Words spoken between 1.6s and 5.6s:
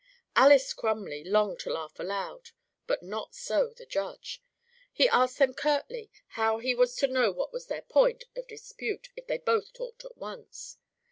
laugh aloud, but not so the Judge. He asked them